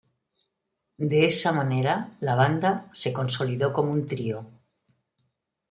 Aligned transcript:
De 1.11 1.19
esta 1.27 1.51
manera, 1.57 2.17
la 2.21 2.33
banda 2.33 2.89
se 2.91 3.13
consolidó 3.13 3.71
como 3.71 3.91
un 3.91 4.07
trío. 4.07 4.47